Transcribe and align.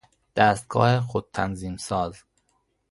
دستگاه 0.35 1.01
خودتنظیم 1.01 1.77
ساز 1.77 2.23